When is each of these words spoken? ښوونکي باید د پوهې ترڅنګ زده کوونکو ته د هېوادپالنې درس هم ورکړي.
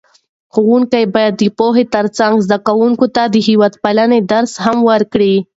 ښوونکي 0.53 1.03
باید 1.15 1.33
د 1.37 1.43
پوهې 1.57 1.83
ترڅنګ 1.95 2.33
زده 2.45 2.57
کوونکو 2.67 3.05
ته 3.15 3.23
د 3.33 3.35
هېوادپالنې 3.47 4.19
درس 4.31 4.53
هم 4.65 4.77
ورکړي. 4.91 5.35